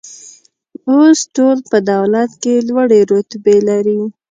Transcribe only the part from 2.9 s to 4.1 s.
رتبې لري